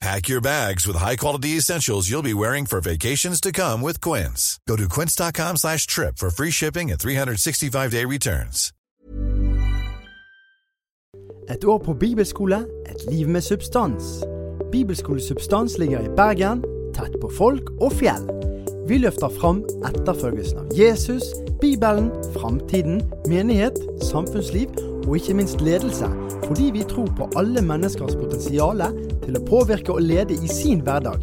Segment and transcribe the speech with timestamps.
[0.00, 4.60] Pack your bags with high-quality essentials you'll be wearing for vacations to come with Quince.
[4.68, 8.72] Go to quince.com slash trip for free shipping and 365-day returns.
[11.48, 14.02] Et år på bibelskole, et liv med substans.
[14.72, 18.26] Bibelskole Substans ligger i Bergen, tett på folk og fjell.
[18.88, 21.22] Vi løfter fram etterfølgelsen av Jesus,
[21.60, 24.68] Bibelen, framtiden, menighet, samfunnsliv
[25.06, 26.08] og ikke minst ledelse,
[26.46, 28.82] fordi vi tror på alle menneskers potensial
[29.24, 31.22] til å påvirke og lede i sin hverdag.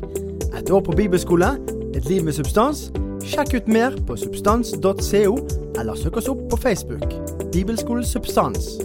[0.54, 1.54] Et år på bibelskole,
[1.94, 2.88] et liv med substans.
[3.24, 5.36] Sjekk ut mer på substans.co,
[5.80, 7.06] eller søk oss opp på Facebook.
[7.54, 8.78] Bibelskole Substans.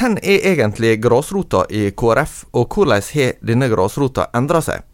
[0.00, 4.86] Hvem er egentlig grasrota i KrF, og hvordan har denne grasrota endra seg?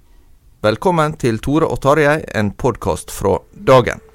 [0.66, 4.05] Velkommen til Tore og Tarjei, en podkast fra dagen.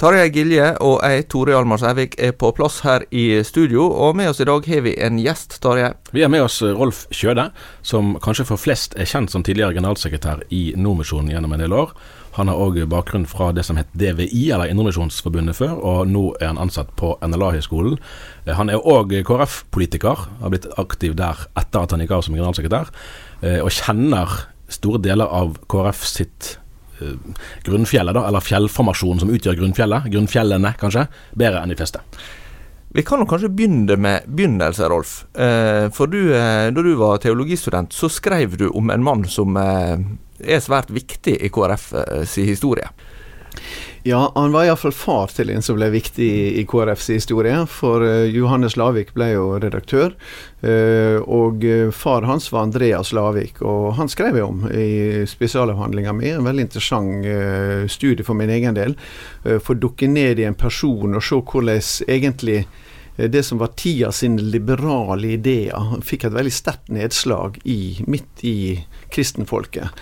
[0.00, 4.30] Tarjei Gilje og jeg, Tore Hjalmar Sævik, er på plass her i studio, og med
[4.30, 5.90] oss i dag har vi en gjest, Tarjei.
[6.16, 7.50] Vi har med oss eh, Rolf Kjøde,
[7.84, 11.92] som kanskje for flest er kjent som tidligere generalsekretær i Nordmisjonen gjennom en del år.
[12.38, 16.48] Han har òg bakgrunn fra det som het DVI, eller Indremisjonsforbundet før, og nå er
[16.48, 18.00] han ansatt på NLA-høgskolen.
[18.46, 22.40] Eh, Han er òg KrF-politiker, har blitt aktiv der etter at han gikk av som
[22.40, 22.88] generalsekretær,
[23.42, 26.69] eh, og kjenner store deler av KrF sitt eh,
[27.66, 31.06] grunnfjellet, da, eller fjellformasjonen som utgjør grunnfjellet, grunnfjellene kanskje,
[31.38, 32.02] bedre enn de fleste.
[32.92, 35.12] Vi kan kanskje begynne med begynnelsen, Rolf.
[35.38, 39.56] Eh, for du, eh, da du var teologistudent, så skrev du om en mann som
[39.56, 40.02] eh,
[40.42, 42.88] er svært viktig i KrF eh, si historie.
[44.02, 47.56] Ja, han var iallfall far til en som ble viktig i, KrFs historie.
[47.68, 50.14] For eh, Johannes Lavik ble jo redaktør,
[50.64, 53.60] eh, og eh, far hans var Andreas Lavik.
[53.60, 56.30] Og han skrev jeg om i spesialavhandlinga mi.
[56.32, 57.28] En veldig interessant
[57.92, 58.96] studie for min egen del.
[59.44, 62.64] For å dukke ned i en person og se hvordan egentlig
[63.20, 68.56] det som var tida sine liberale ideer, fikk et veldig sterkt nedslag i, midt i
[69.12, 69.92] kristenfolket.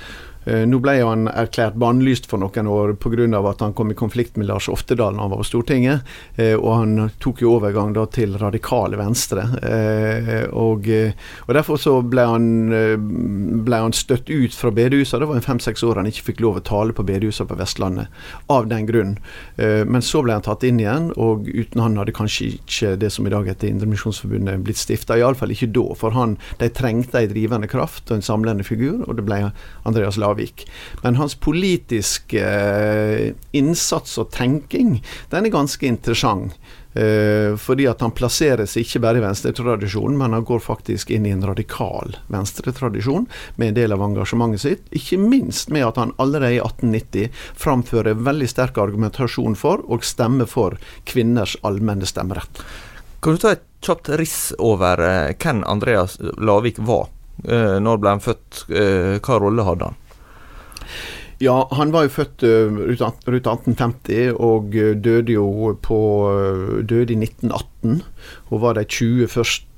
[0.46, 3.18] Eh, Nå ble han erklært bannlyst for noen år pga.
[3.50, 6.02] at han kom i konflikt med Lars Oftedal når han var på Stortinget.
[6.36, 9.42] eh, Og han tok jo overgang da til radikale venstre.
[9.62, 10.88] eh, Og,
[11.48, 15.18] og derfor så ble han, ble han støtt ut fra bedehusa.
[15.18, 18.08] Det var en fem-seks år han ikke fikk lov å tale på bedehusa på Vestlandet
[18.48, 19.18] av den grunn.
[19.56, 23.26] Men så ble han tatt inn igjen, og uten han hadde kanskje ikke det som
[23.26, 25.16] i dag heter Indremisjonsforbundet blitt stifta.
[25.18, 29.16] Iallfall ikke da, for han, de trengte ei drivende kraft og en samlende figur, og
[29.18, 29.40] det ble
[29.88, 30.66] Andreas Lavik.
[31.02, 34.98] Men hans politiske eh, innsats og tenking,
[35.32, 36.56] den er ganske interessant.
[36.98, 41.34] Eh, fordi at han plasseres ikke bare i venstretradisjonen, men han går faktisk inn i
[41.34, 44.88] en radikal venstretradisjon med en del av engasjementet sitt.
[44.96, 47.28] Ikke minst med at han allerede i 1890
[47.60, 52.64] framfører veldig sterk argumentasjon for og stemmer for kvinners allmenne stemmerett.
[53.22, 57.12] Kan du ta et kjapt riss over eh, hvem Andreas Lavik var?
[57.38, 58.64] Når ble han født?
[58.66, 59.98] Hva rolle hadde han?
[61.38, 67.14] Ja, han var jo født uh, rundt 1850 og uh, døde jo på uh, Døde
[67.14, 68.00] i 1918
[68.50, 69.68] og var de 20 første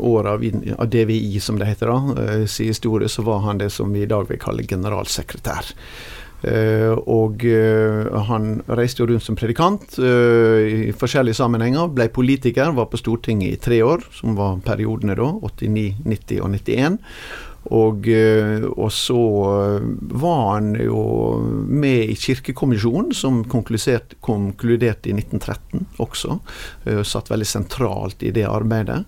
[0.00, 0.44] åra av,
[0.88, 4.24] DVI, som det heter da, sin historie, så var han det som vi i dag
[4.30, 5.74] vil kalle generalsekretær.
[6.44, 11.88] Eh, og eh, han reiste jo rundt som predikant eh, i forskjellige sammenhenger.
[11.96, 15.30] Ble politiker, var på Stortinget i tre år, som var periodene da.
[15.48, 17.00] 89, 90 og 91.
[17.74, 18.06] Og,
[18.70, 19.20] og, så
[20.22, 21.00] var han jo
[21.66, 26.38] med i Kirkekommisjonen, som konkluderte i 1913 også.
[27.02, 29.02] Satt veldig sentralt i det arbeidet.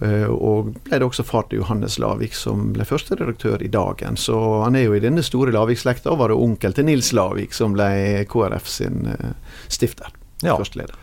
[0.00, 4.16] Eh, og ble det også far til Johannes Lavik, som ble første redaktør i Dagen.
[4.16, 7.52] Så han er jo i denne store Lavik-slekta, og var det onkel til Nils Lavik,
[7.56, 9.32] som ble KrF sin eh,
[9.68, 10.12] stifter.
[10.40, 10.56] Ja.
[10.56, 10.96] Førsteleder.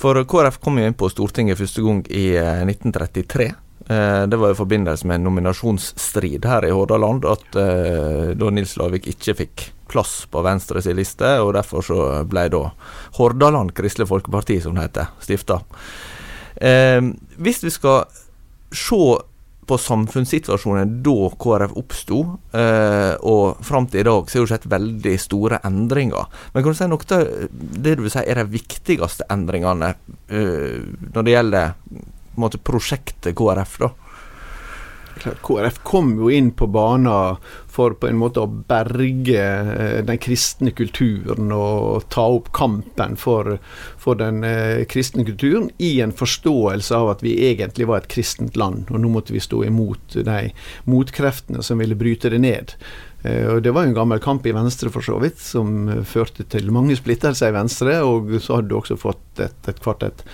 [0.00, 3.50] For KrF kom jo inn på Stortinget første gang i 1933.
[3.88, 9.08] Eh, det var i forbindelse med en nominasjonsstrid her i Hordaland at da Nils Lavik
[9.10, 11.98] ikke fikk plass på Venstres liste, og derfor så
[12.30, 12.68] ble da
[13.18, 15.60] Hordaland Kristelig Folkeparti, som det heter, stifta.
[16.60, 17.00] Eh,
[17.40, 18.04] hvis vi skal
[18.70, 19.02] se
[19.70, 22.20] på samfunnssituasjonen da KrF oppsto,
[22.58, 26.26] eh, og fram til i dag, så har det skjedd veldig store endringer.
[26.52, 29.92] Men kan du si noe av det du vil si er de viktigste endringene
[30.26, 30.80] eh,
[31.14, 31.76] når det gjelder
[32.40, 33.92] måte, prosjektet KrF, da?
[35.20, 37.36] KrF kom jo inn på banen
[37.70, 43.58] for på en måte å berge eh, den kristne kulturen og ta opp kampen for,
[44.00, 48.58] for den eh, kristne kulturen i en forståelse av at vi egentlig var et kristent
[48.58, 50.40] land, og nå måtte vi stå imot de
[50.90, 52.74] motkreftene som ville bryte det ned.
[53.22, 56.48] Eh, og Det var jo en gammel kamp i Venstre for så vidt, som førte
[56.48, 58.00] til mange splittelser i Venstre.
[58.06, 60.26] Og så hadde du også fått et, et kvart et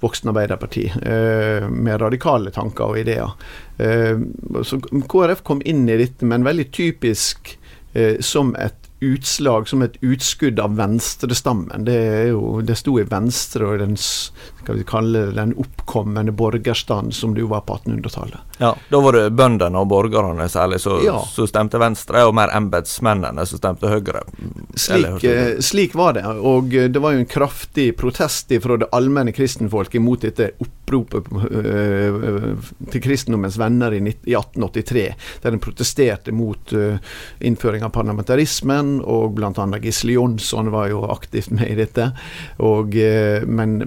[0.00, 3.32] voksen Arbeiderparti eh, med radikale tanker og ideer.
[3.78, 4.20] Eh,
[4.66, 7.56] så KrF kom inn i dette, men veldig typisk
[7.92, 11.86] eh, som et utslag, som et utskudd av venstrestammen.
[11.88, 12.00] Det,
[12.68, 13.96] det sto i Venstre og den,
[14.62, 18.38] skal vi kalle det, den oppkommende borgerstand som det jo var på 1800-tallet.
[18.58, 21.18] Ja, Da var det bøndene og borgerne særlig som ja.
[21.48, 24.22] stemte Venstre, og mer embetsmennene som stemte Høyre.
[24.76, 29.32] Slik, eh, slik, var det, og det var jo en kraftig protest fra det allmenne
[29.36, 32.54] kristenfolket mot dette oppropet øh,
[32.90, 35.04] til kristendommens venner i, i 1883,
[35.42, 36.72] der en protesterte mot
[37.40, 39.66] innføring av parlamentarismen og bl.a.
[39.80, 42.10] Gisle Jonsson var jo aktivt med i dette.
[42.64, 43.78] Og, eh, men,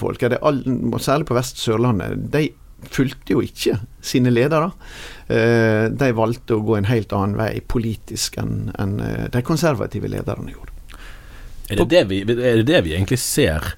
[0.00, 0.62] men all,
[1.02, 2.48] særlig på Vest-Sørlandet, de
[2.94, 4.70] fulgte jo ikke sine ledere.
[5.26, 10.10] Eh, de valgte å gå en helt annen vei politisk enn en eh, de konservative
[10.10, 10.74] lederne gjorde.
[11.68, 13.74] Er det det vi, det det vi egentlig ser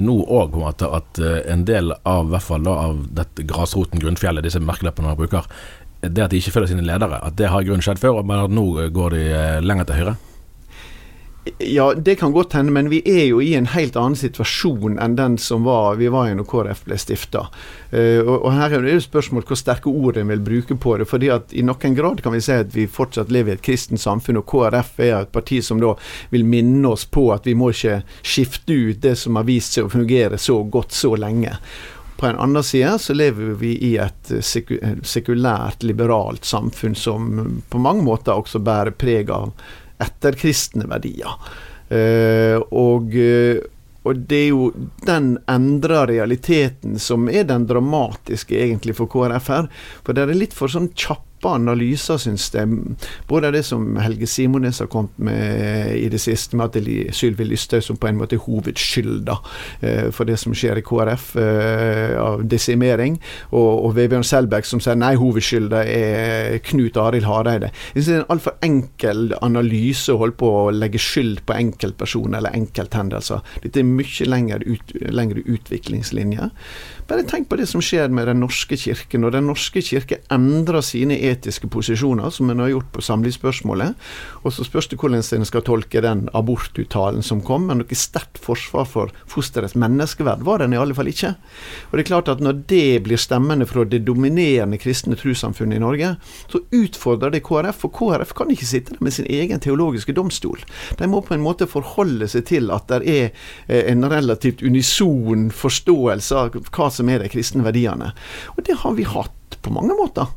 [0.00, 5.10] nå òg, at en del av, hvert fall da, av dette grasroten, grunnfjellet, disse merkelappene
[5.10, 5.46] man bruker,
[6.00, 8.46] det at de ikke følger sine ledere, at det har i grunnen skjedd før, men
[8.46, 10.16] at nå går de eh, lenger til høyre?
[11.58, 15.14] Ja, det kan godt hende, men vi er jo i en helt annen situasjon enn
[15.16, 17.46] den som var, vi var i når KrF ble stifta.
[17.90, 20.98] Eh, og, og, her er det jo spørsmål hvor sterke ord en vil bruke på
[21.00, 21.08] det.
[21.08, 24.02] fordi at I noen grad kan vi si at vi fortsatt lever i et kristent
[24.04, 25.94] samfunn, og KrF er et parti som da
[26.28, 29.88] vil minne oss på at vi må ikke skifte ut det som har vist seg
[29.88, 31.56] å fungere så godt så lenge.
[32.20, 37.62] På en annen side så lever vi i et eh, eh, sekulært, liberalt samfunn som
[37.72, 39.54] på mange måter også bærer preg av
[40.02, 41.38] etterkristne verdier.
[41.90, 43.16] Uh, og,
[44.04, 44.68] og, det er jo
[45.06, 49.66] den endra realiteten som er den dramatiske egentlig for KrF her.
[50.06, 52.68] For det er litt for sånn kjapp kjappe analyser, syns jeg.
[53.28, 57.12] Både det som Helge Simones har kommet med i det siste, med at det er
[57.12, 59.36] Sylvi Lysthaug som på en måte er hovedskylda
[59.82, 63.20] eh, for det som skjer i KrF eh, av desimering,
[63.52, 67.72] og, og Vebjørn Selbekk som sier nei, hovedskylda er Knut Arild Hareide.
[67.94, 71.56] Jeg synes Det er en altfor enkel analyse å holde på å legge skyld på
[71.56, 73.44] enkeltpersoner eller enkelthendelser.
[73.64, 76.50] Dette er mye lengre, ut, lengre utviklingslinjer.
[77.10, 79.24] Bare tenk på det som skjer med Den norske kirken.
[79.24, 83.94] Når Den norske kirke endrer sine etiske posisjoner, som en har gjort på samlivsspørsmålet,
[84.42, 87.68] og så spørs det hvordan en skal tolke den abortuttalen som kom.
[87.68, 91.34] Men noe sterkt forsvar for fosterets menneskeverd var den i alle fall ikke.
[91.90, 95.82] Og det er klart at Når det blir stemmende fra det dominerende kristne trossamfunnet i
[95.82, 96.14] Norge,
[96.48, 97.82] så utfordrer det KrF.
[97.82, 100.64] For KrF kan ikke sitte der med sin egen teologiske domstol.
[100.98, 103.28] De må på en måte forholde seg til at det er
[103.68, 108.14] eh, en relativt unison forståelse av hva som er de kristne verdiene.
[108.56, 110.30] Og det har vi hatt på mange måter.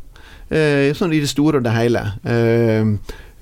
[0.49, 2.03] Eh, sånn i det store og det hele.
[2.27, 2.91] Eh,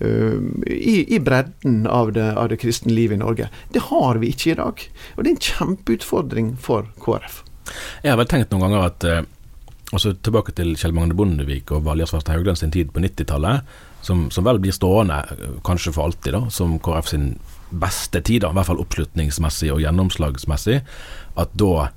[0.01, 0.39] eh,
[0.71, 3.49] i, i, bredden av det, av det, kristne livet i Norge.
[3.73, 4.87] Det har vi ikke i dag.
[5.15, 7.43] Og det er en kjempeutfordring for KrF.
[8.03, 9.07] Jeg har vel tenkt noen ganger at
[9.91, 13.65] altså Tilbake til Kjell Magne Bondevik og Valgerd Svarstad Haugland sin tid på 90-tallet,
[14.01, 15.17] som, som, vel blir stående,
[15.67, 17.33] kanskje for alltid, da, som KrF sin
[17.71, 20.79] beste tid, da, i hvert fall oppslutningsmessig og gjennomslagsmessig,
[21.43, 21.89] at da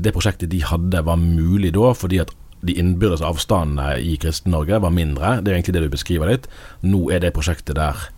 [0.00, 2.32] det prosjektet de hadde var mulig da, fordi at
[2.66, 5.38] de innbyrdes avstandene i Kristen-Norge var mindre.
[5.42, 6.48] Det er egentlig det du beskriver litt.
[6.82, 8.08] Nå er det prosjektet der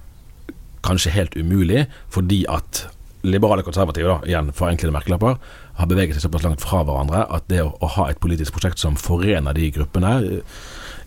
[0.86, 2.86] kanskje helt umulig, fordi at
[3.22, 5.36] liberale konservative, da, igjen for enkelte merkelapper,
[5.76, 8.80] har beveget seg såpass langt fra hverandre at det å, å ha et politisk prosjekt
[8.80, 10.12] som forener de gruppene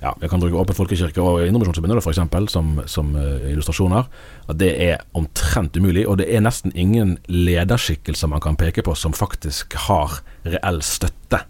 [0.03, 2.51] ja, Jeg kan bruke Åpen folkekirke og Indremisjonsforbundet f.eks.
[2.51, 4.09] Som, som uh, illustrasjoner.
[4.51, 6.03] At det er omtrent umulig.
[6.11, 11.45] Og det er nesten ingen lederskikkelser man kan peke på som faktisk har reell støtte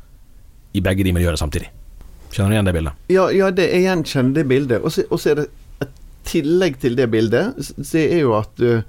[0.74, 1.70] i begge de miljøene samtidig.
[2.34, 3.02] Kjenner du igjen det bildet?
[3.14, 4.84] Ja, ja det, jeg gjenkjenner det bildet.
[4.84, 5.48] Og så er det
[5.86, 8.82] et tillegg til det bildet, det er jo at uh,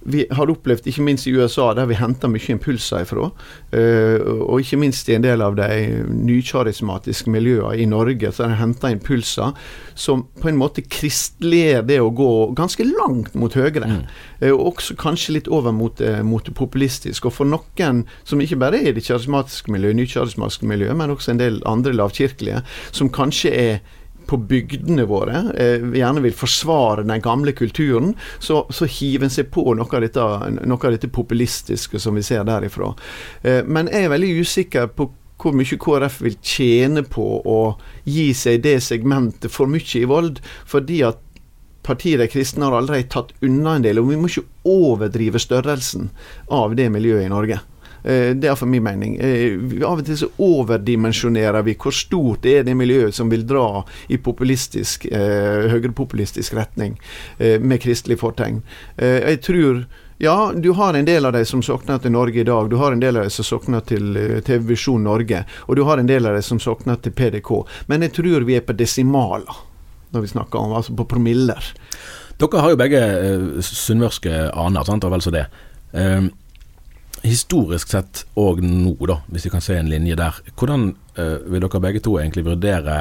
[0.00, 4.62] vi har opplevd, ikke minst i USA, der vi henter mye impulser ifra, uh, og
[4.62, 5.68] ikke minst i en del av de
[6.08, 9.52] nykarismatiske miljøene i Norge, så de henter impulser
[9.98, 13.84] som på en måte kristliggjør det å gå ganske langt mot høyre.
[13.84, 14.02] Mm.
[14.40, 17.28] Uh, og også kanskje litt over mot, uh, mot, det populistiske.
[17.28, 21.34] Og for noen som ikke bare er i det karismatiske miljøet, nykarismatiske miljøet, men også
[21.34, 22.64] en del andre lavkirkelige,
[22.96, 23.98] som kanskje er
[24.30, 29.50] på bygdene våre eh, gjerne vil forsvare den gamle kulturen, så, så hiver en seg
[29.54, 30.26] på noe av, dette,
[30.60, 32.92] noe av, dette, populistiske som vi ser derifra.
[33.42, 35.10] Eh, men jeg er veldig usikker på
[35.40, 37.60] hvor mye KrF vil tjene på å
[38.04, 41.26] gi seg det segmentet for mye i vold, fordi at
[41.80, 46.10] partiet De kristne har allerede tatt unna en del, og vi må ikke overdrive størrelsen
[46.52, 47.56] av det miljøet i Norge.
[48.04, 49.16] Eh, det er for min mening.
[49.20, 53.82] Eh, av og til så overdimensjonerer vi hvor stort er det miljøet som vil dra
[54.08, 56.98] i populistisk, eh, høyrepopulistisk retning,
[57.38, 58.60] med kristelig fortegn.
[58.98, 59.84] Jeg tror
[60.18, 62.68] ja, du har en del av de som sokner til Norge i dag.
[62.70, 64.12] Du har en del av de som sokner til
[64.44, 65.44] TV Visjon Norge.
[65.68, 67.50] Og du har en del av de som sokner til PDK.
[67.86, 69.64] Men jeg tror vi er på desimaler
[70.10, 71.72] når vi snakker om altså på promiller.
[72.40, 73.02] Dere har jo begge
[73.64, 75.46] sunnmørske aner, sant, og vel så det.
[75.94, 76.28] Uh,
[77.26, 80.38] historisk sett og nå, da, hvis vi kan se en linje der.
[80.56, 82.96] Hvordan eh, vil dere begge to egentlig vurdere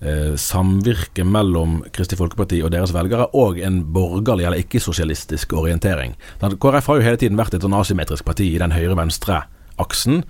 [0.00, 6.16] eh, samvirket mellom Kristelig Folkeparti og deres velgere og en borgerlig eller ikke-sosialistisk orientering?
[6.40, 10.22] KrF har jo hele tiden vært et sånn asymmetrisk parti i den høyre-venstre-aksen.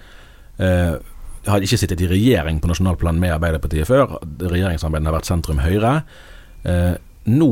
[0.62, 0.94] Eh,
[1.44, 4.18] har ikke sittet i regjering på nasjonalplan med Arbeiderpartiet før.
[4.40, 5.94] Regjeringssamarbeidet har vært sentrum høyre.
[6.64, 6.94] Eh,
[7.28, 7.50] nå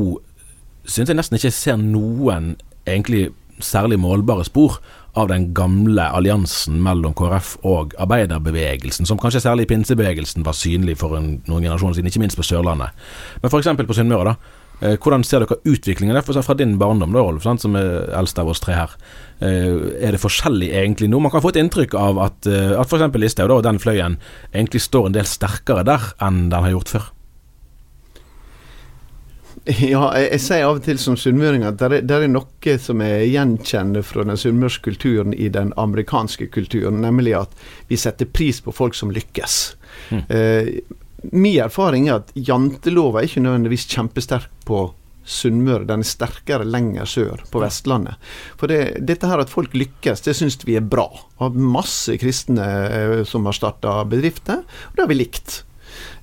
[0.83, 2.55] syns jeg nesten ikke jeg ser noen
[2.89, 3.29] egentlig
[3.63, 4.79] særlig målbare spor
[5.19, 11.19] av den gamle alliansen mellom KrF og arbeiderbevegelsen, som kanskje særlig pinsebevegelsen var synlig for
[11.19, 12.95] en, noen generasjoner siden, ikke minst på Sørlandet.
[13.43, 13.71] Men f.eks.
[13.85, 14.59] på Sunnmøre, da.
[14.83, 18.49] Eh, hvordan ser dere utviklingen der, fra din barndom, da, Rolf, som er eldst av
[18.51, 18.95] oss tre her?
[19.39, 21.21] Eh, er det forskjellig egentlig nå?
[21.21, 23.13] Man kan få et inntrykk av at, eh, at f.eks.
[23.21, 24.17] Listhaug og den fløyen
[24.51, 27.12] egentlig står en del sterkere der enn den har gjort før.
[29.63, 33.21] Ja, jeg, jeg, sier av og til som sunnmøring at det er, noe som er
[33.29, 37.55] gjenkjenner fra den sunnmørske kulturen i den amerikanske kulturen, nemlig at
[37.87, 39.61] vi setter pris på folk som lykkes.
[40.11, 40.23] Mm.
[40.27, 40.73] Eh,
[41.31, 44.89] min erfaring er at jantelova er ikke nødvendigvis kjempesterk på
[45.23, 45.85] Sunnmøre.
[45.87, 48.19] Den er sterkere lenger sør, på Vestlandet.
[48.59, 51.07] For det, dette her at folk lykkes, det syns vi er bra.
[51.07, 55.61] Vi Har masse kristne eh, som har starta bedrifter, og det har vi likt.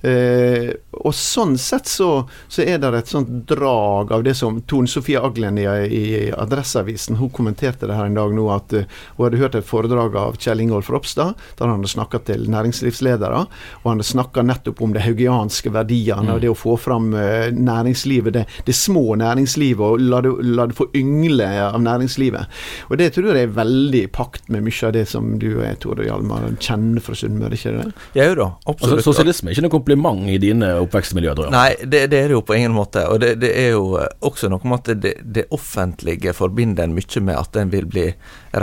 [0.01, 2.09] Eh, og sånn sett så,
[2.47, 7.19] så, er det et sånt drag av det som Tone Sofie Aglen i, i Adresseavisen
[7.19, 10.39] hun kommenterte det her en dag nå, at uh, hun hadde hørt et foredrag av
[10.41, 13.43] Kjell Ingolf Ropstad, der han hadde snakka til næringslivsledere.
[13.81, 16.33] Og han hadde snakka nettopp om de haugianske verdiene mm.
[16.35, 20.67] og det å få fram uh, næringslivet, det, det, små næringslivet, og la det, la
[20.69, 22.61] det, få yngle av næringslivet.
[22.89, 25.63] Og det tror jeg er veldig i pakt med mye av det som du og
[25.65, 27.87] jeg, Tore Hjalmar, kjenner fra Sunnmøre, ikke det?
[28.17, 28.99] Jeg jo da, absolutt.
[28.99, 31.53] Altså, sosialisme er ikke noe kompliment i dine oppvekstmiljøer, tror jeg.
[31.55, 33.05] Nei, det, det, er det jo på ingen måte.
[33.11, 37.23] Og det, det er jo også noe med at det, det, offentlige forbinder en mye
[37.27, 38.07] med at en vil bli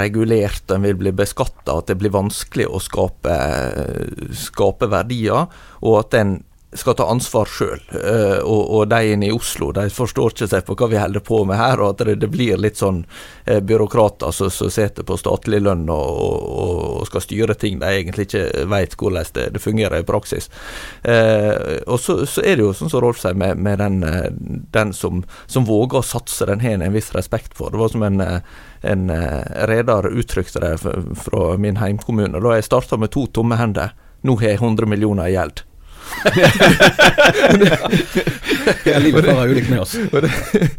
[0.00, 3.38] regulert, en vil bli beskatta, at det blir vanskelig å skape,
[4.48, 5.48] skape verdier,
[5.82, 6.38] og at en
[6.72, 7.80] skal ta ansvar sjøl.
[7.92, 11.22] Uh, og, og, de inne i Oslo de forstår ikke seg på hva vi holder
[11.24, 13.00] på med her, og at det, det blir litt sånn
[13.48, 16.42] uh, byråkrater som sitter på statlig lønn og, og,
[16.98, 20.50] og, skal styre ting de egentlig ikke vet hvordan det, det fungerer i praksis.
[21.06, 24.02] Uh, og så, så, er det jo sånn som Rolf sier, med, med den,
[24.74, 27.72] den som, som, våger å satse, den har en viss respekt for.
[27.72, 28.20] Det var som en
[28.86, 29.10] en
[29.66, 32.38] reder uttrykte det fra min heimkommune.
[32.38, 33.90] Da jeg starta med to tomme hender.
[34.22, 35.64] Nå har jeg 100 millioner i gjeld
[38.84, 39.96] ja, livet farer ulikt med oss.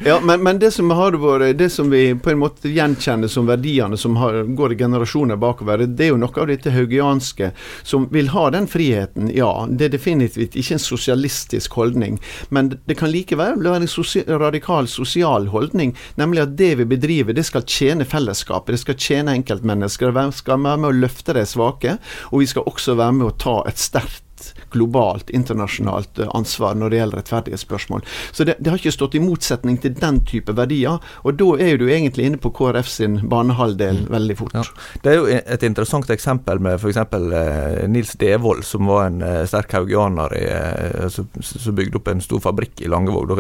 [0.06, 3.48] ja, men, men, det som har vært Det som vi på en måte gjenkjenner som
[3.48, 7.52] verdiene som har, går i generasjoner bakover, det er jo noe av dette haugianske
[7.84, 9.32] som vil ha den friheten.
[9.36, 12.20] Ja, det er definitivt ikke en sosialistisk holdning,
[12.50, 17.34] men det kan likevel være en sosia radikal sosial holdning, nemlig at det vi bedriver,
[17.36, 21.46] det skal tjene fellesskapet, det skal tjene enkeltmennesker, det skal være med å løfte de
[21.48, 21.98] svake,
[22.32, 26.78] og vi skal også være med å ta et sterkt et globalt, internasjonalt eh, ansvar
[26.80, 28.06] når det gjelder rettferdighetsspørsmål.
[28.32, 31.80] Så det, det, har ikke stått i motsetning til den type verdier, og da er
[31.80, 34.10] du egentlig inne på KrF sin banehalvdel mm.
[34.14, 34.56] veldig fort.
[34.58, 34.66] Ja.
[35.04, 37.00] Det er jo et interessant eksempel med f.eks.
[37.00, 42.44] Eh, Nils Devold, som var en eh, sterk haugianer eh, som bygde opp en stor
[42.44, 43.36] fabrikk i Langevåg.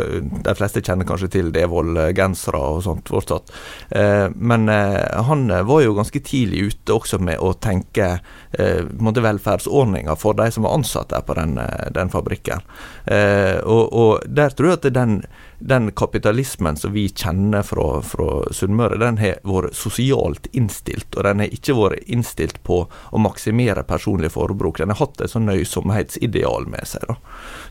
[0.45, 3.53] De fleste kjenner kanskje til Devold-gensere og sånt fortsatt.
[3.95, 8.19] Eh, men han var jo ganske tidlig ute også med å tenke
[9.29, 12.63] velferdsordninger for de som var ansatt der på den, eh, den fabrikken.
[13.05, 15.21] Eh, og, og, der tror jeg at den,
[15.59, 21.15] den kapitalismen som vi kjenner fra, fra Sunnmøre, den har vært sosialt innstilt.
[21.15, 24.81] Og den har ikke vært innstilt på å maksimere personlig forbruk.
[24.81, 27.17] Den har hatt et sånn nøysomhetsideal med seg, da,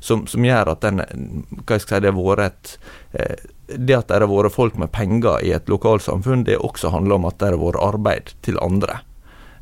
[0.00, 2.75] som, som, gjør at den hva jeg si, det har vært et
[3.18, 7.18] eh, det at det har vært folk med penger i et lokalsamfunn, det også handler
[7.18, 9.02] om at det har vært arbeid til andre.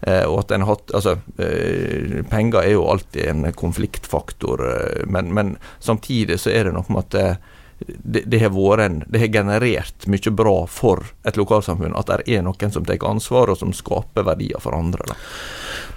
[0.07, 5.05] Eh, og at en har hatt Altså, eh, penger er jo alltid en konfliktfaktor, eh,
[5.11, 7.41] men, men, samtidig så er det noe med at
[7.87, 12.47] det, det, har en, det har generert mye bra for et lokalsamfunn at det er
[12.47, 15.11] noen som tar ansvar, og som skaper verdier for andre.
[15.11, 15.19] Da.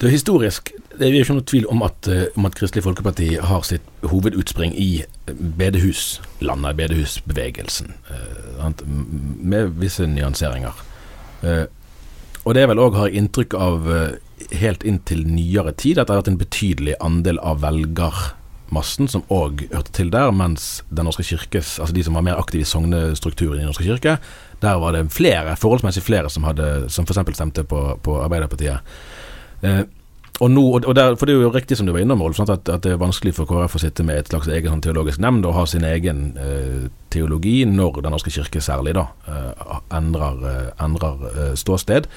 [0.01, 0.73] Det er historisk.
[0.97, 5.05] Det er ikke noe tvil om at, om at Kristelig Folkeparti har sitt hovedutspring i
[5.29, 7.93] bedehuslandet, bedehusbevegelsen,
[9.39, 10.75] med visse nyanseringer.
[12.45, 16.07] Og det er vel òg, har jeg inntrykk av, eh, helt inntil nyere tid, at
[16.07, 21.05] det har vært en betydelig andel av velgermassen som òg hørte til der, mens Den
[21.05, 24.19] norske kirkes, altså de som var mer aktive i sognestrukturen i Den norske kirke,
[24.61, 27.35] der var det flere, forholdsmessig flere som, hadde, som f.eks.
[27.35, 28.79] stemte på, på Arbeiderpartiet.
[29.63, 29.83] Eh,
[30.39, 32.69] og nå, og der, for Det er jo riktig som du var innom, Rolf, at,
[32.69, 35.47] at, det er vanskelig for KrF å sitte med et slags egen sånn teologisk nemnd
[35.47, 40.69] og ha sin egen eh, teologi når Den norske kirke særlig da eh, endrer, eh,
[40.85, 42.07] endrer eh, ståsted.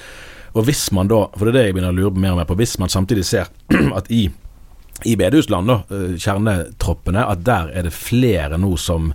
[0.53, 2.47] Og hvis man da, for det er det jeg begynner å lure mer og mer
[2.47, 3.51] på, hvis man samtidig ser
[3.99, 4.27] at i,
[5.03, 9.11] i bedehusland, da, eh, kjernetroppene, at der er det flere nå som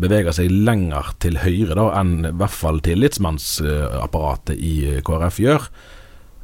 [0.00, 4.74] beveger seg lenger til høyre da enn i hvert fall tillitsmannsapparatet i
[5.06, 5.66] KrF gjør.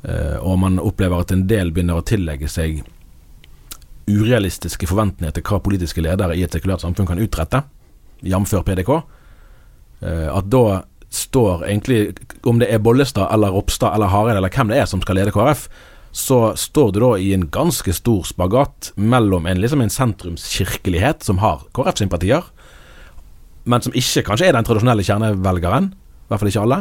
[0.07, 2.85] Eh, og man opplever at en del begynner å tillegge seg
[4.07, 7.65] urealistiske forventninger til hva politiske ledere i et sekulært samfunn kan utrette,
[8.23, 8.55] jf.
[8.69, 8.93] PDK.
[10.07, 12.15] Eh, at da står egentlig,
[12.47, 15.35] om det er Bollestad eller Ropstad eller Hareide eller hvem det er som skal lede
[15.35, 15.67] KrF,
[16.17, 21.43] så står du da i en ganske stor spagat mellom en, liksom en sentrumskirkelighet som
[21.43, 22.47] har KrF-sympatier,
[23.67, 26.80] men som ikke kanskje er den tradisjonelle kjernevelgeren, i hvert fall ikke alle,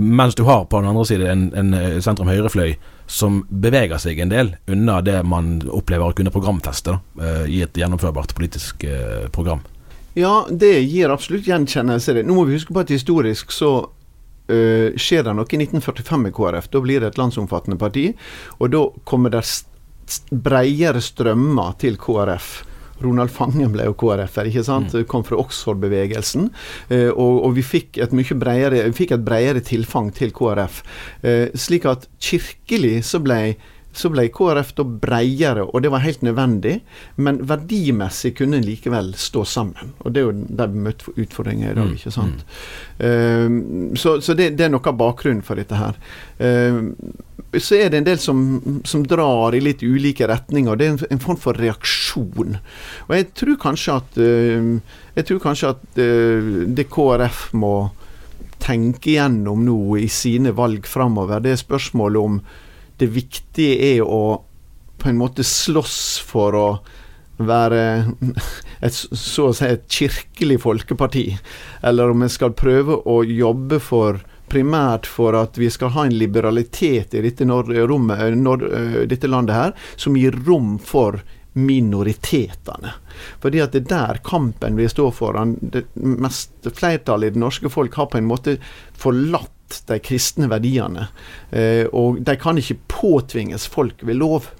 [0.00, 2.74] mens du har på den andre side en, en eh, sentrum-høyrefløy
[3.06, 7.62] som beveger seg en del unna det man opplever å kunne programteste da, eh, i
[7.66, 8.86] et gjennomførbart politisk
[9.32, 9.64] program.
[10.14, 12.14] Ja, det gir absolutt gjenkjennelse.
[12.22, 16.34] Nå må vi huske på at historisk så uh, skjer det noe i 1945 med
[16.36, 16.68] KrF.
[16.70, 18.12] Da blir det et landsomfattende parti,
[18.60, 19.42] og da kommer det
[20.30, 22.52] bredere strømmer til KrF.
[23.04, 24.94] Ronald Fangen ble jo KrF-er, ikke sant?
[24.94, 25.06] Mm.
[25.10, 26.48] Kom fra Oxford-bevegelsen.
[26.88, 30.82] Eh, og, og, vi fikk et mye bredere, vi fikk et bredere tilfang til KrF.
[31.22, 33.40] Eh, slik at kirkelig så ble
[33.98, 36.78] så ble KrF da breiere, og det var helt nødvendig.
[37.16, 39.94] Men verdimessig kunne en likevel stå sammen.
[40.04, 41.94] Og det er jo der vi møter utfordringer i dag, mm.
[41.98, 42.44] ikke sant.
[42.98, 45.98] Uh, så, så det, det, er noe av bakgrunnen for dette her.
[46.40, 46.92] Uh,
[47.54, 48.38] så er det en del som,
[48.84, 50.78] som, drar i litt ulike retninger.
[50.78, 52.58] Det er en, en form for reaksjon.
[53.06, 57.76] Og jeg tror kanskje at, uh, jeg tror kanskje at uh, det KrF må
[58.64, 62.38] tenke gjennom nå i sine valg framover, det er spørsmålet om
[63.00, 64.42] det viktige er å
[64.98, 66.68] på en måte slåss for å
[67.36, 67.80] være
[68.80, 71.26] et, så å si et kirkelig folkeparti,
[71.82, 76.14] eller om vi skal prøve å jobbe for primært for at vi skal ha en
[76.14, 78.20] liberalitet i dette, rommet,
[79.10, 81.18] dette landet her, som gir rom for
[81.54, 82.92] minoritetene.
[83.42, 85.56] Fordi at det er der kampen vi står foran.
[85.60, 88.56] Det meste flertallet i det norske folk har på en måte
[88.98, 89.53] forlatt
[89.88, 91.08] de kristne verdiene.
[91.50, 94.50] Eh, og de kan ikke påtvinges folk ved lov.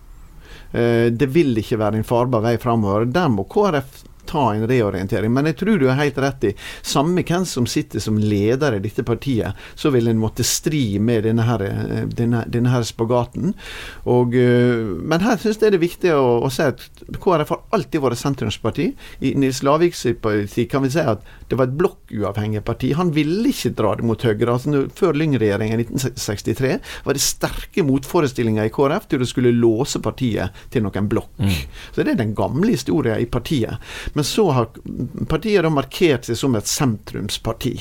[0.74, 3.06] Eh, det vil ikke være en farbar vei framover.
[3.06, 5.32] Der må KrF ta en reorientering.
[5.32, 8.80] Men jeg tror du har helt rett i Samme hvem som sitter som leder i
[8.82, 13.52] dette partiet, så vil en måtte stri med denne, her, eh, denne, denne her spagaten.
[14.08, 16.82] Og, men her syns jeg det er viktig å, å, si at
[17.20, 18.90] KrF har alltid vært sentrumsparti.
[19.20, 22.92] I Nils Laviks parti kan vi si at det var et blokkuavhengig parti.
[22.96, 24.54] Han ville ikke dra det mot Høyre.
[24.54, 26.72] Altså, før Lyng-regjeringen i 1963
[27.04, 31.32] var det sterke motforestillinger i KrF til å skulle låse partiet til noen blokk.
[31.38, 31.52] Mm.
[31.92, 33.82] Så det er den gamle historien i partiet.
[34.14, 34.70] Men så har
[35.30, 37.74] partiet da markert seg som et sentrumsparti.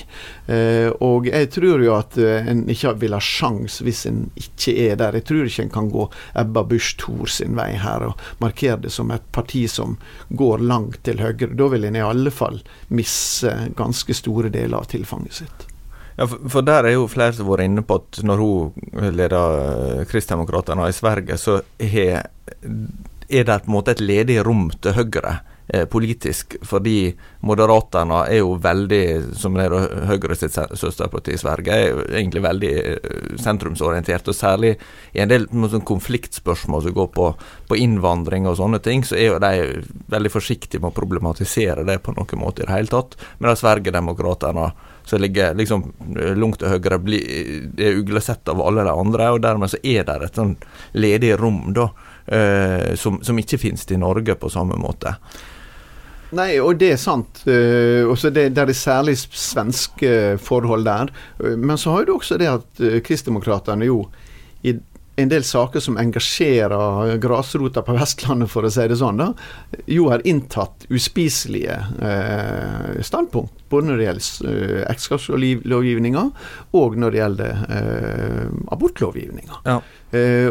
[0.47, 4.75] Eh, og jeg tror jo at eh, en ikke vil ha sjans hvis en ikke
[4.89, 5.19] er der.
[5.19, 6.07] Jeg tror ikke en kan gå
[6.39, 9.97] Ebba Busch Thor sin vei her og markere det som et parti som
[10.29, 11.53] går langt til høyre.
[11.53, 12.61] Da vil en i alle fall
[12.93, 15.67] misse ganske store deler av tilfanget sitt.
[16.15, 19.55] Ja, for, der er jo flere som har vært inne på at når hun leder
[19.63, 22.27] eh, Kristdemokraterna i Sverige, så er,
[22.61, 25.41] er det på en måte et ledig rom til Høyre eh,
[25.89, 27.13] politisk, fordi
[27.47, 32.43] Moderaterna er jo veldig, som det er Høyre sitt søsterparti i Sverige, er jo egentlig
[32.43, 34.27] veldig eh, sentrumsorientert.
[34.27, 34.73] Og særlig
[35.13, 37.29] i en del sånn konfliktspørsmål som går på,
[37.69, 41.99] på, innvandring og sånne ting, så er jo de veldig forsiktige med å problematisere det
[42.03, 43.17] på noen måte i det hele tatt.
[43.39, 44.71] Men Sverigedemokraterna
[45.05, 45.83] som ligger liksom
[46.19, 46.99] eh, langt til høyre,
[47.77, 49.31] er uglesett av alle de andre.
[49.35, 50.55] og Dermed så er det et sånn
[50.95, 51.89] ledig rom da,
[52.25, 55.17] eh, som, som, ikke finnes i Norge på samme måte.
[56.33, 57.43] Nei, og det er sant.
[57.47, 61.13] Uh, også det, det er særlig svenske forhold der.
[61.41, 64.03] Uh, men så har du også det at uh, kristdemokratene jo
[64.63, 64.77] i
[65.15, 69.29] en del saker som engasjerer grasrota på Vestlandet, for å si det sånn, da,
[69.85, 73.65] jo har inntatt uspiselige eh, standpunkt.
[73.69, 76.25] Både når det gjelder eh, ekteskapslovgivninga,
[76.79, 78.43] og når det gjelder eh,
[78.73, 79.61] abortlovgivninga.
[79.69, 79.79] Ja.
[80.13, 80.49] Eh,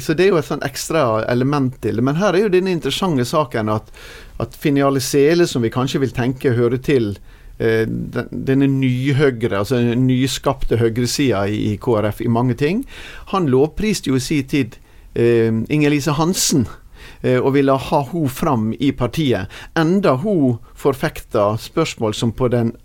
[0.00, 2.04] så det er jo et sånn ekstra element til det.
[2.04, 3.92] Men her er jo denne interessante saken at,
[4.38, 7.16] at Finiale Sele, som vi kanskje vil tenke hører til
[7.58, 7.86] Eh,
[8.30, 12.84] denne nyhøyre, altså den nyskapte høyresida i, KrF i mange ting.
[13.32, 14.76] Han lovpriste jo i sin tid
[15.18, 16.68] eh, Inger-Lise Hansen
[17.24, 19.50] eh, og ville ha hun fram i partiet.
[19.74, 22.76] Enda hun forfekta spørsmål som på den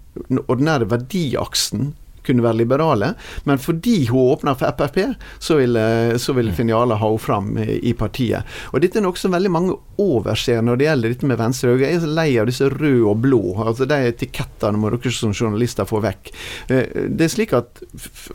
[0.47, 1.93] ordinære verdiaksen
[2.25, 3.13] kunne være liberale.
[3.49, 4.99] Men fordi hun åpner for Frp,
[5.39, 5.77] så vil,
[6.19, 8.47] så vil Finiale ha henne fram i partiet.
[8.71, 11.75] Og Dette er noe som veldig mange overser når det gjelder dette med venstre.
[11.81, 13.41] Jeg er så lei av disse røde og blå.
[13.65, 16.33] altså De etikettene må dere som journalister få vekk.
[16.69, 17.83] Eh, det er slik at,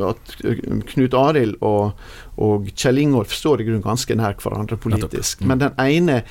[0.05, 0.37] at
[0.93, 1.99] Knut Arild og,
[2.37, 5.45] og Kjell Ingolf står i grunnen ganske nær hverandre politisk.
[5.49, 6.23] Men den ene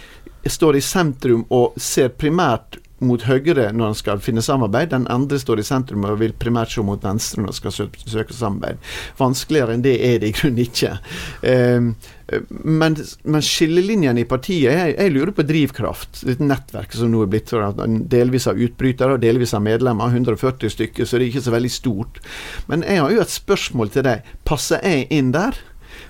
[0.47, 4.91] står i sentrum og ser primært mot Høyre når han skal finne samarbeid.
[4.93, 8.35] Den andre står i sentrum og vil primært se mot venstre når han skal søke,
[8.35, 8.81] samarbeid.
[9.19, 10.93] Vanskeligere enn det er det i grunnen ikke.
[11.45, 11.91] Eh,
[12.49, 16.23] men, men skillelinjene i partiet jeg, jeg, lurer på drivkraft.
[16.27, 17.53] Dette nettverket som nå er blitt
[18.11, 20.11] delvis av utbrytere og delvis av medlemmer.
[20.11, 22.21] 140 stykker, så det er ikke så veldig stort.
[22.67, 24.35] Men jeg har jo et spørsmål til deg.
[24.47, 25.55] Passer jeg inn der?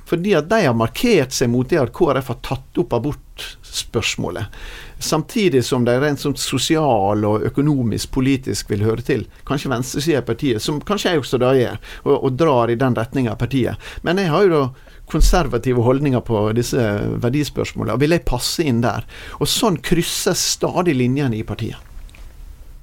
[0.08, 4.60] Fordi at de har markert seg mot det at KrF har tatt opp abortspørsmålet.
[5.00, 9.26] Samtidig som de rent sånn sosial og økonomisk, politisk vil høre til.
[9.47, 12.97] Kanskje venstresida i partiet, som kanskje jeg også da er, og, og drar i den
[12.97, 13.89] retninga av partiet.
[14.08, 14.63] Men jeg har jo da
[15.08, 16.84] konservative holdninger på disse
[17.23, 19.08] verdispørsmålene, og vil jeg passe inn der?
[19.39, 21.87] Og sånn krysses stadig linjene i partiet.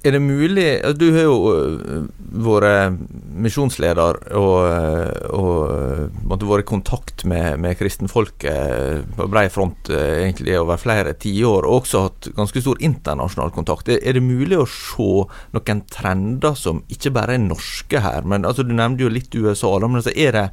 [0.05, 0.67] Er det mulig
[0.99, 2.03] Du har jo øh,
[2.45, 2.99] vært
[3.45, 9.89] misjonsleder og, øh, og øh, måtte vært i kontakt med, med kristenfolket på brei front
[9.89, 13.89] egentlig over flere tiår, og også hatt ganske stor internasjonal kontakt.
[13.89, 15.09] Er det mulig å se
[15.55, 18.23] noen trender som ikke bare er norske her?
[18.29, 20.47] men altså Du nevnte jo litt USA, men altså er det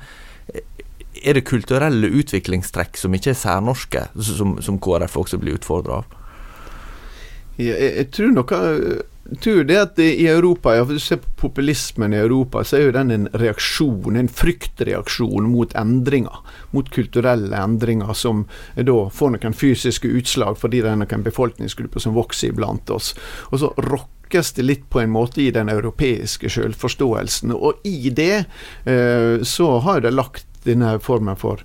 [1.22, 6.18] er det kulturelle utviklingstrekk som ikke er særnorske, som, som KrF også blir utfordra av?
[7.60, 9.02] Jeg, jeg, tror noe
[9.40, 12.87] tror det at i Europa, ja, hvis du ser på populismen i Europa, så er
[12.87, 16.42] jo den en reaksjon, en fryktreaksjon mot endringer.
[16.70, 18.44] Mot kulturelle endringer som
[18.76, 23.12] da får noen fysiske utslag fordi det er noen befolkningsgrupper som vokser iblant oss.
[23.50, 27.54] Og så rokkes det litt på en måte i den europeiske selvforståelsen.
[27.54, 28.44] Og i det
[28.85, 31.62] eh, så har det lagt denne formen for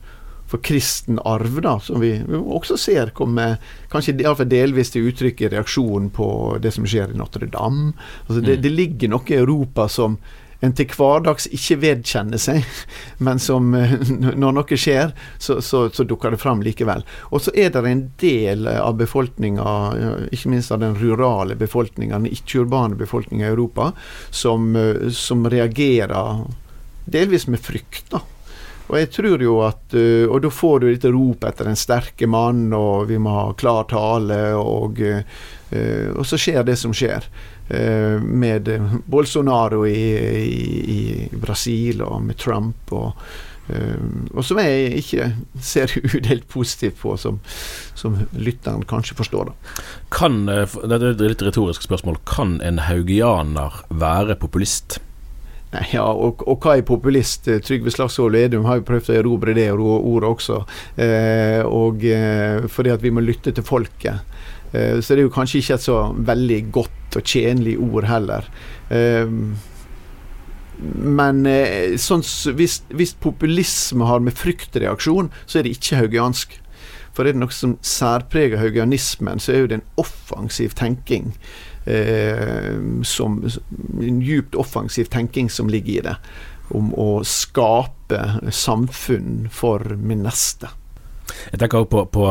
[0.48, 3.58] for kristen arv, da, som vi, også ser komme
[3.92, 6.28] kanskje iallfall delvis til uttrykk i reaksjonen på
[6.64, 7.92] det som skjer i Notre-Dame.
[8.28, 8.62] Altså det, mm.
[8.64, 10.16] det, ligger noe i Europa som
[10.64, 12.64] en til hverdags ikke vedkjenner seg,
[13.28, 13.76] men som
[14.42, 17.04] når noe skjer, så, så, så dukker det fram likevel.
[17.28, 19.68] Og så er det en del av befolkninga,
[20.32, 23.92] ikke minst av den rurale befolkninga, den ikke-urbane befolkninga i Europa,
[24.32, 24.72] som,
[25.12, 26.48] som reagerer
[27.06, 28.08] delvis med frykt.
[28.16, 28.24] da
[28.88, 32.30] og jeg tror jo at uh, Og da får du dette ropet etter den sterke
[32.30, 37.28] mann, og vi må ha klar tale, og, uh, og så skjer det som skjer.
[37.67, 38.69] Uh, med
[39.12, 40.00] Bolsonaro i,
[40.39, 43.30] i, i, Brasil, og med Trump, og,
[43.67, 45.26] og som jeg ikke
[45.60, 47.41] ser udelt positivt på, som,
[48.00, 49.50] som lytteren kanskje forstår.
[49.50, 49.73] Da.
[50.15, 52.21] Kan, det er et litt retorisk spørsmål.
[52.23, 55.02] Kan en haugianer være populist?
[55.94, 57.48] Ja, og, og, hva er populist?
[57.66, 60.62] Trygve Slagsvold Vedum har jo prøvd å erobre det ordet også.
[60.96, 64.24] Eh, og eh, fordi at vi må lytte til folket.
[64.74, 68.48] Eh, så det er jo kanskje ikke et så veldig godt og tjenlig ord heller.
[68.94, 69.34] Eh,
[71.18, 72.24] men eh, sånn,
[72.58, 76.60] hvis, hvis, populisme har med fryktreaksjon, så er det ikke haugiansk.
[77.18, 81.32] For er det noe som særpreger haugianismen, så er jo det en offensiv tenking.
[81.88, 82.73] Eh,
[83.08, 83.38] som,
[84.02, 86.15] en djupt offensiv tenking som ligger i det.
[86.76, 90.73] Om å skape samfunn for min neste.
[91.52, 92.28] Jeg tenker også på, på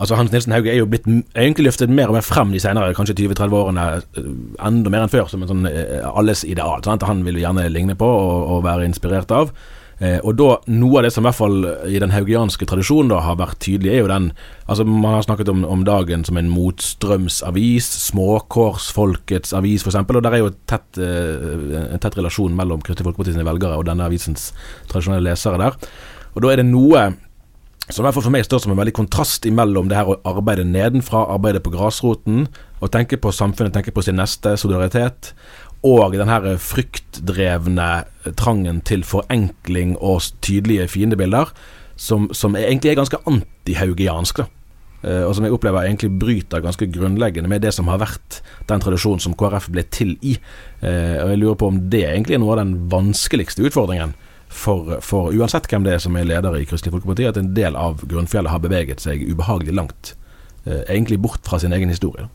[0.00, 1.04] Altså Hans Nilsen Hauge er jo blitt
[1.36, 3.82] egentlig løftet mer og mer frem de senere kanskje 20-30 årene,
[4.16, 4.30] eh,
[4.64, 6.80] enda mer enn før, som en sånn eh, alles ideal.
[6.86, 7.04] Sant?
[7.04, 9.52] Han vil vi gjerne ligne på og, og være inspirert av.
[10.00, 11.56] Eh, og da, Noe av det som i hvert fall
[11.92, 14.30] i den haugianske tradisjonen da har vært tydelig, er jo den
[14.70, 19.98] altså Man har snakket om, om dagen som en motstrømsavis, småkårsfolkets avis f.eks.
[20.00, 23.88] Og der er jo tett, eh, en tett relasjon mellom Kristelig Folkeparti sine velgere og
[23.90, 24.52] denne avisens
[24.88, 25.76] tradisjonelle lesere der.
[26.32, 27.10] Og da er det noe
[27.90, 30.18] som i hvert fall for meg står som en veldig kontrast imellom det her å
[30.30, 32.44] arbeide nedenfra, arbeide på grasroten,
[32.80, 35.32] og tenke på samfunnet, tenke på sin neste, solidaritet,
[35.86, 37.90] og den her fryktdrevne
[38.36, 41.52] trangen til forenkling og tydelige fiendebilder,
[41.96, 44.42] som, som egentlig er ganske antihaugiansk.
[44.42, 44.48] da.
[45.00, 48.82] Uh, og som jeg opplever egentlig bryter ganske grunnleggende med det som har vært den
[48.84, 50.34] tradisjonen som KrF ble til i.
[50.82, 54.12] Uh, og jeg lurer på om det egentlig er noe av den vanskeligste utfordringen
[54.50, 57.78] for, for, uansett hvem det er som er leder i Kristelig Folkeparti, at en del
[57.78, 60.14] av grunnfjellet har beveget seg ubehagelig langt.
[60.66, 62.26] Eh, egentlig bort fra sin egen historie.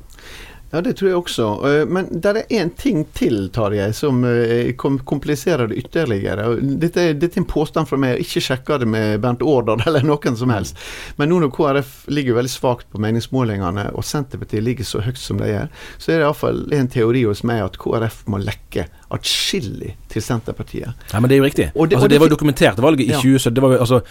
[0.72, 1.48] Ja, det tror jeg også.
[1.68, 6.50] Eh, men det er én ting til, Tarjei, som eh, kompliserer det ytterligere.
[6.60, 10.38] Dette, dette, er en påstand fra meg, ikke sjekka det med Bernt Årdal eller noen
[10.40, 10.80] som helst.
[11.20, 15.40] Men nå når KrF ligger veldig svakt på meningsmålingene, og Senterpartiet ligger så høyt som
[15.40, 19.96] de gjør, så er det iallfall en teori hos meg at KrF må lekke atskillig
[20.12, 21.08] til Senterpartiet.
[21.12, 21.68] Ja, Men det er jo riktig.
[21.72, 23.22] Det, altså, det, det var dokumentert valget i ja.
[23.22, 23.64] 2017.
[23.80, 24.02] Altså,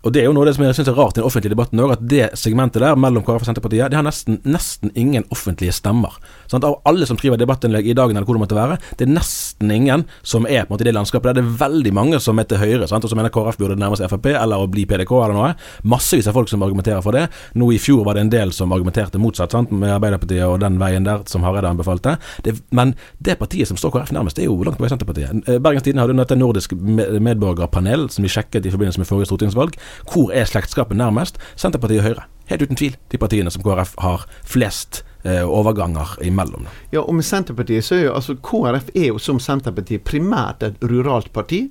[0.00, 1.52] og det er jo noe av det som jeg syns er rart i den offentlige
[1.52, 5.26] debatten òg, at det segmentet der mellom KrF og Senterpartiet, det har nesten, nesten ingen
[5.34, 6.14] offentlige stemmer.
[6.48, 9.12] Sånn av alle som skriver debattinnlegg i dagen eller hvor det måtte være, det er
[9.12, 11.40] nesten ingen som er på en måte i det landskapet der.
[11.40, 13.04] Det er veldig mange som er til høyre, sant?
[13.04, 15.50] og som mener KrF burde nærme seg Frp eller å bli PDK eller noe.
[15.92, 17.26] Massevis av folk som argumenterer for det.
[17.60, 19.74] Nå i fjor var det en del som argumenterte motsatt, sant?
[19.74, 22.16] med Arbeiderpartiet og den veien der som Hareide anbefalte.
[22.46, 25.44] Det, men det partiet som står KrF nærmest, det er jo langt på vei Senterpartiet.
[25.60, 29.76] Bergens Tidende hadde dette nordisk medborgerpanel som vi sjekket i forbindelse med forrige stortingsvalg.
[30.10, 31.40] Hvor er slektskapet nærmest?
[31.56, 32.26] Senterpartiet og Høyre.
[32.50, 36.66] Helt uten tvil de partiene som KrF har flest eh, overganger imellom.
[36.90, 40.82] Ja, og med Senterpartiet så er jo altså KrF er jo som Senterpartiet primært et
[40.82, 41.62] ruralt parti.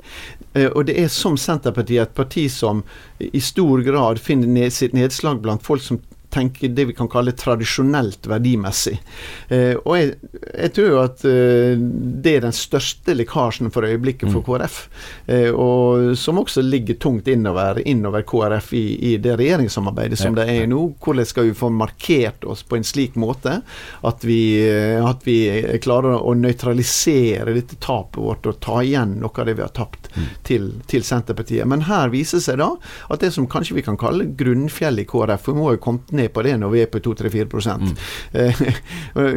[0.54, 2.86] Eh, og det er som Senterpartiet et parti som
[3.20, 6.00] i stor grad finner ned, sitt nedslag blant folk som
[6.30, 8.96] tenke det vi kan kalle tradisjonelt verdimessig.
[9.50, 10.12] Eh, og jeg,
[10.54, 11.80] jeg, tror at eh,
[12.24, 14.46] det er den største lekkasjen for øyeblikket for mm.
[14.48, 14.78] KrF.
[15.26, 20.44] Eh, og som også ligger tungt innover, innover KrF i, i, det regjeringssamarbeidet som ja.
[20.44, 20.86] det er nå.
[21.02, 23.60] Hvordan skal vi få markert oss på en slik måte
[24.06, 25.40] at vi, eh, at vi
[25.84, 30.12] klarer å nøytralisere dette tapet vårt og ta igjen noe av det vi har tapt
[30.14, 30.30] mm.
[30.48, 31.66] til, til, Senterpartiet.
[31.70, 32.74] Men her viser seg da
[33.10, 36.12] at det som kanskje vi kan kalle grunnfjellet i KrF, for vi må jo kommet
[36.16, 37.48] ned på det når vi er på 2-3-4
[37.80, 37.94] mm.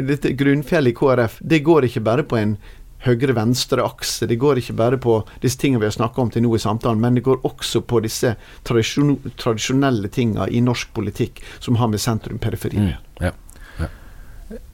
[0.11, 2.57] Dette grunnfjellet i KrF, det går ikke bare på en
[3.03, 4.27] høyre-venstre akse.
[4.31, 7.01] Det går ikke bare på disse tingene vi har snakka om til nå i samtalen,
[7.03, 8.35] men det går også på disse
[8.66, 12.92] tradisjonelle tingene i norsk politikk som har med sentrum-periferi mm.
[13.27, 13.33] ja.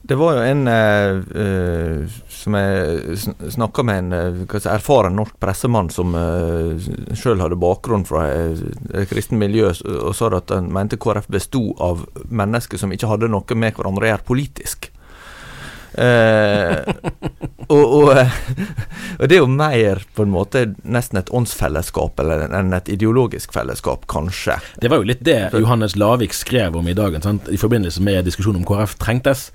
[0.01, 3.17] Det var jo en uh, som jeg
[3.53, 4.13] snakka med en
[4.47, 6.75] uh, erfaren norsk pressemann som uh,
[7.17, 12.07] sjøl hadde bakgrunn fra et kristent miljø, og sa at han mente KrF besto av
[12.29, 14.89] mennesker som ikke hadde noe med hverandre å gjøre politisk.
[15.99, 16.79] Uh,
[17.67, 18.09] og, og,
[19.19, 23.51] og, det er jo mer på en måte nesten et åndsfellesskap eller enn et ideologisk
[23.55, 24.55] fellesskap, kanskje.
[24.79, 27.51] Det var jo litt det Johannes Lavik skrev om i dagen, sant?
[27.51, 29.49] i forbindelse med diskusjonen om KrF trengtes.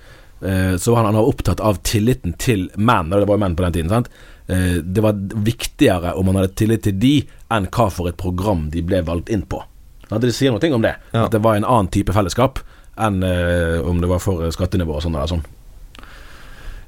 [0.45, 3.45] Eh, så var han, han var opptatt av tilliten til menn, og det var jo
[3.47, 3.93] menn på den tiden.
[3.93, 4.11] sant?
[4.47, 7.15] Eh, det var viktigere om man hadde tillit til de,
[7.55, 9.63] enn hva for et program de ble valgt inn på.
[10.11, 10.95] Det sier noe om det.
[11.15, 11.25] Ja.
[11.25, 12.61] At det var en annen type fellesskap
[13.01, 15.17] enn eh, om det var for skattenivå og sånn.
[15.17, 15.47] Eller sånn.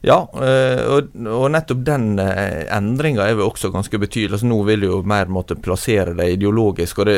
[0.06, 1.16] Ja, eh, og,
[1.50, 4.36] nettopp den eh, endringa er jo også ganske betydelig.
[4.36, 7.00] Altså, nå vil jo mer måtte plassere det ideologisk.
[7.02, 7.16] og Det,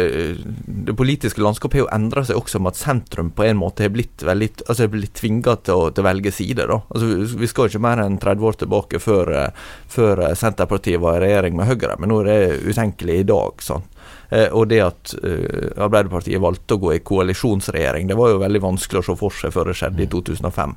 [0.88, 3.92] det politiske landskapet har jo endra seg også med at sentrum på en måte har
[3.92, 6.64] blitt altså blitt tvinga til, til, å velge side.
[6.64, 6.80] da.
[6.88, 11.26] Altså, Vi skal ikke mer enn 30 år tilbake før, eh, før Senterpartiet var i
[11.26, 13.60] regjering med Høyre, men nå er det utenkelig i dag.
[13.68, 13.84] sånn.
[14.30, 18.60] Eh, og det at uh, Arbeiderpartiet valgte å gå i koalisjonsregjering, det var jo veldig
[18.64, 20.74] vanskelig å se for seg før det skjedde i 2005.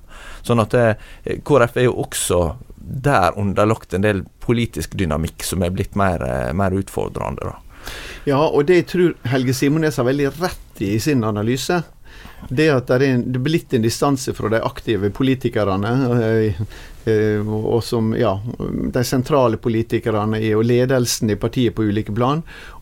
[0.47, 0.93] Sånn at uh,
[1.47, 2.41] KrF er jo også
[2.81, 6.23] der underlagt en del politisk dynamikk som er blitt mer,
[6.57, 7.51] mer utfordrende.
[7.51, 7.59] da.
[8.25, 11.81] Ja, og det jeg tror Helge Simones har veldig rett i i sin analyse.
[12.49, 16.61] Det at det er, en, det er blitt en distanse fra de aktive politikerne, eh,
[17.09, 18.33] eh, og som, ja,
[18.97, 22.41] de sentrale politikerne og ledelsen i partiet på ulike plan,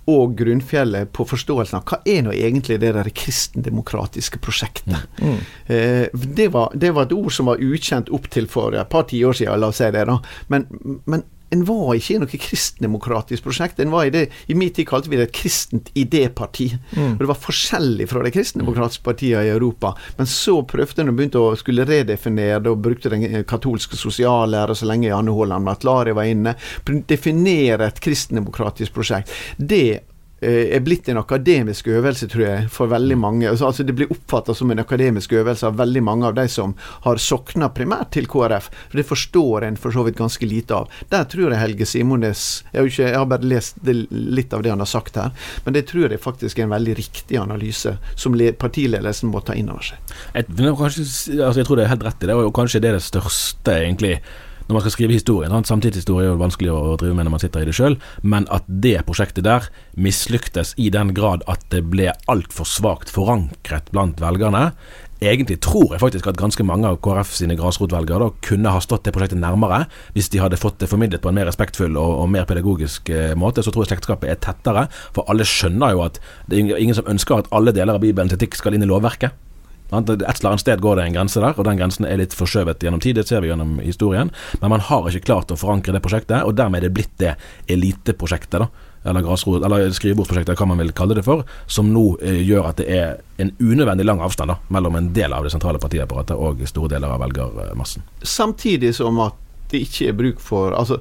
[0.09, 5.07] og grunnfjellet på forståelsen av hva er nå egentlig det der kristendemokratiske prosjektet.
[5.21, 5.39] Mm.
[5.67, 9.37] Eh, det, var, det var et ord som var ukjent opptil for et par tiår
[9.41, 10.05] siden, la oss si det.
[10.09, 10.19] da.
[10.51, 10.67] Men,
[11.05, 13.79] men en var ikke i noe kristendemokratisk prosjekt.
[13.79, 16.69] En var I det, i min tid kalte vi det et kristent idéparti.
[16.95, 17.15] Mm.
[17.15, 19.93] Og Det var forskjellig fra de kristendemokratiske partiene i Europa.
[20.17, 24.75] Men så prøvde en å begynne å skulle redefinere det, og brukte den katolske sosiallæra
[24.77, 26.55] så lenge Janne Haaland Matlari var inne.
[27.09, 29.33] Definere et kristendemokratisk prosjekt.
[29.57, 30.08] Det Eh,
[30.41, 33.49] er blitt en akademisk øvelse, tror jeg, for veldig mange.
[33.49, 36.75] Altså, altså Det blir oppfatta som en akademisk øvelse av veldig mange av de som
[37.05, 38.69] har sokna primært til KrF.
[38.89, 40.89] For det forstår en for så vidt ganske lite av.
[41.09, 44.63] Der tror jeg Helge Simones Jeg har, ikke, jeg har bare lest det, litt av
[44.63, 45.31] det han har sagt her,
[45.65, 49.71] men det tror jeg faktisk er en veldig riktig analyse som partiledelsen må ta inn
[49.73, 50.13] over seg.
[50.35, 51.05] Jeg, kanskje,
[51.39, 53.75] altså jeg tror det er helt rett i det, og kanskje det er det største,
[53.75, 54.19] egentlig
[54.69, 55.51] når man skal skrive historien.
[55.51, 55.71] Sant?
[55.71, 58.67] Samtidshistorie er jo vanskelig å drive med når man sitter i det sjøl, men at
[58.69, 59.65] det prosjektet der
[59.97, 64.69] mislyktes i den grad at det ble altfor svakt forankret blant velgerne.
[65.19, 69.11] Egentlig tror jeg faktisk at ganske mange av KrF sine grasrotvelgere kunne ha stått det
[69.11, 69.81] prosjektet nærmere
[70.15, 73.33] hvis de hadde fått det formidlet på en mer respektfull og, og mer pedagogisk eh,
[73.35, 73.65] måte.
[73.65, 74.85] Så tror jeg slektskapet er tettere,
[75.17, 78.37] for alle skjønner jo at det er ingen som ønsker at alle deler av Bibelens
[78.37, 79.35] etikk skal inn i lovverket.
[79.89, 82.83] Et eller annet sted går det en grense der, og den grensen er litt forskjøvet
[82.85, 83.17] gjennom tid.
[83.17, 84.29] Det ser vi gjennom historien.
[84.61, 87.33] Men man har ikke klart å forankre det prosjektet, og dermed er det blitt det
[87.71, 88.69] eliteprosjektet, da.
[89.07, 92.87] Eller, eller skrivebordsprosjektet, hva man vil kalle det for, som nå eh, gjør at det
[92.91, 96.91] er en unødvendig lang avstand da, mellom en del av det sentrale partiapparatet og store
[96.91, 98.03] deler av velgermassen.
[98.21, 99.39] Samtidig som at
[99.71, 100.99] det ikke er bruk for altså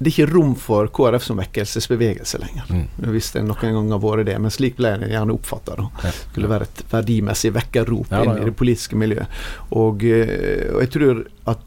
[0.00, 2.68] det er ikke rom for KrF som vekkelsesbevegelse lenger.
[2.72, 3.10] Mm.
[3.12, 4.36] Hvis det noen gang har vært det.
[4.40, 5.74] Men slik ble det gjerne oppfatta.
[5.76, 8.38] Det skulle være et verdimessig vekkerrop ja, ja.
[8.40, 9.42] i det politiske miljøet.
[9.76, 11.20] Og, eh, og jeg tror
[11.52, 11.66] at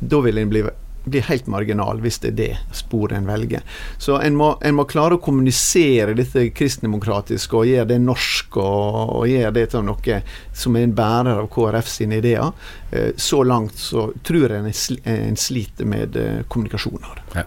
[0.00, 0.62] da vil en bli,
[1.04, 3.60] bli helt marginal, hvis det er det sporet en velger.
[4.00, 9.18] Så en må, en må klare å kommunisere dette kristendemokratiske og gjøre det norsk, og,
[9.18, 10.22] og gjøre det til noe
[10.56, 12.48] som er en bærer av KrF sine ideer.
[12.96, 14.64] Eh, så langt så tror jeg
[15.04, 17.28] en, sliter med eh, kommunikasjon av det.
[17.42, 17.46] Ja.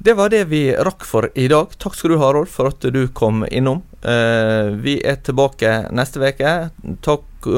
[0.00, 1.72] Det var det vi rakk for i dag.
[1.82, 3.80] Takk skal du ha, Rolf, for at du kom innom.
[3.98, 6.52] Uh, vi er tilbake neste uke.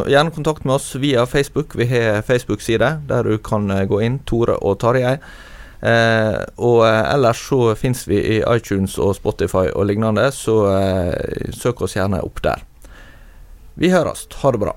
[0.09, 1.77] Gjerne kontakt med oss via Facebook.
[1.77, 4.19] Vi har Facebook-side der du kan eh, gå inn.
[4.25, 5.19] Tore og Tarjei.
[5.81, 10.63] Eh, og uh, ellers så fins vi i iTunes og Spotify og lignende, så
[11.57, 12.65] søk oss gjerne opp der.
[13.77, 14.29] Vi høres.
[14.41, 14.77] Ha det bra.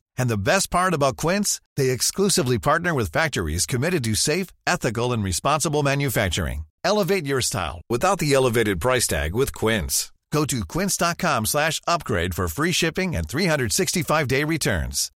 [0.17, 5.13] And the best part about Quince, they exclusively partner with factories committed to safe, ethical
[5.13, 6.65] and responsible manufacturing.
[6.83, 10.11] Elevate your style without the elevated price tag with Quince.
[10.31, 15.11] Go to quince.com/upgrade for free shipping and 365-day returns.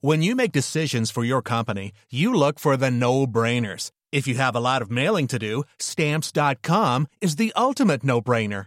[0.00, 3.90] When you make decisions for your company, you look for the no-brainers.
[4.12, 8.66] If you have a lot of mailing to do, stamps.com is the ultimate no-brainer.